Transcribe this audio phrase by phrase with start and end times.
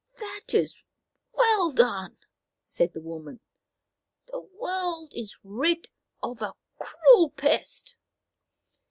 [0.19, 0.81] "That was
[1.31, 2.17] well done,"
[2.63, 3.39] said the woman."
[4.31, 5.89] The world is rid
[6.23, 7.95] of a cruel pest."